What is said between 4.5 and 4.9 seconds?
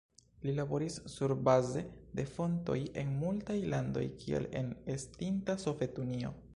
en